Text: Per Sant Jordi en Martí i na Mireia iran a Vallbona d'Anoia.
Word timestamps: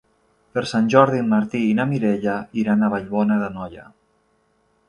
Per 0.53 0.61
Sant 0.69 0.87
Jordi 0.93 1.19
en 1.25 1.29
Martí 1.33 1.61
i 1.73 1.77
na 1.81 1.87
Mireia 1.93 2.39
iran 2.63 2.81
a 2.89 2.93
Vallbona 2.97 3.41
d'Anoia. 3.45 3.89